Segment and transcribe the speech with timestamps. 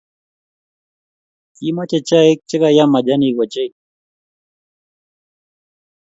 [1.55, 3.71] Kimache chaik che kayam majanik ochei